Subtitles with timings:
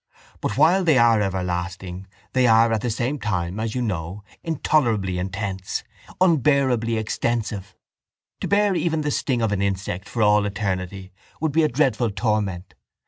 [0.41, 5.19] But while they are everlasting they are at the same time, as you know, intolerably
[5.19, 5.83] intense,
[6.19, 7.75] unbearably extensive.
[8.39, 12.09] To bear even the sting of an insect for all eternity would be a dreadful
[12.09, 12.73] torment.